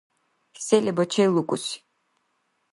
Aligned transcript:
Се 0.65 0.77
леба 0.83 1.03
челукьуси? 1.11 1.77